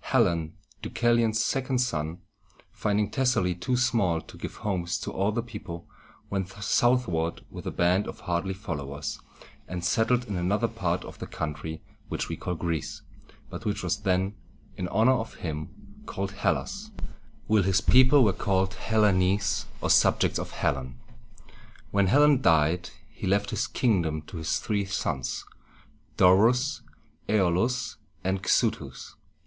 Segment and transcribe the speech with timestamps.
[0.00, 2.18] Hellen, Deucalion's second son,
[2.70, 5.86] finding Thessaly too small to give homes to all the people,
[6.28, 9.18] went southward with a band of hardy followers,
[9.66, 11.80] and settled in another part of the country
[12.10, 13.00] which we call Greece,
[13.48, 14.34] but which was then,
[14.76, 15.70] in honor of him,
[16.04, 16.90] called Hellas,
[17.46, 20.98] while his people were called Hel le´nes, or subjects of Hellen.
[21.92, 25.46] When Hellen died, he left his kingdom to his three sons,
[26.18, 26.82] Do´rus,
[27.26, 29.14] Æ´o lus, and Xu´thus.